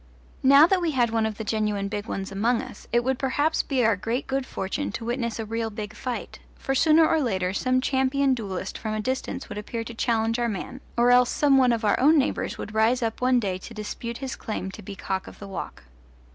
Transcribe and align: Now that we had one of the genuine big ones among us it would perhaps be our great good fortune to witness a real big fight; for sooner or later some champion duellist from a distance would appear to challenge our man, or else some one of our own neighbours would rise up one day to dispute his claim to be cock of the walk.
Now 0.41 0.65
that 0.65 0.81
we 0.81 0.93
had 0.93 1.11
one 1.11 1.27
of 1.27 1.37
the 1.37 1.43
genuine 1.43 1.87
big 1.87 2.07
ones 2.07 2.31
among 2.31 2.59
us 2.59 2.87
it 2.91 3.03
would 3.03 3.19
perhaps 3.19 3.61
be 3.61 3.85
our 3.85 3.95
great 3.95 4.25
good 4.25 4.47
fortune 4.47 4.91
to 4.93 5.05
witness 5.05 5.37
a 5.37 5.45
real 5.45 5.69
big 5.69 5.93
fight; 5.93 6.39
for 6.55 6.73
sooner 6.73 7.07
or 7.07 7.21
later 7.21 7.53
some 7.53 7.81
champion 7.81 8.33
duellist 8.33 8.79
from 8.79 8.95
a 8.95 8.99
distance 8.99 9.47
would 9.47 9.59
appear 9.59 9.83
to 9.83 9.93
challenge 9.93 10.39
our 10.39 10.49
man, 10.49 10.81
or 10.97 11.11
else 11.11 11.29
some 11.29 11.55
one 11.59 11.71
of 11.71 11.85
our 11.85 11.99
own 11.99 12.17
neighbours 12.17 12.57
would 12.57 12.73
rise 12.73 13.03
up 13.03 13.21
one 13.21 13.39
day 13.39 13.59
to 13.59 13.75
dispute 13.75 14.17
his 14.17 14.35
claim 14.35 14.71
to 14.71 14.81
be 14.81 14.95
cock 14.95 15.27
of 15.27 15.37
the 15.37 15.47
walk. 15.47 15.83